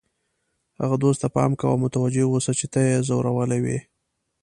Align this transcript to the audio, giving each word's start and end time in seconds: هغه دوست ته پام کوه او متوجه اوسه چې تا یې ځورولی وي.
هغه 0.81 0.95
دوست 1.03 1.19
ته 1.21 1.27
پام 1.35 1.51
کوه 1.59 1.71
او 1.71 1.81
متوجه 1.83 2.23
اوسه 2.27 2.51
چې 2.59 2.65
تا 2.73 2.81
یې 2.89 3.05
ځورولی 3.07 3.59
وي. 3.65 3.79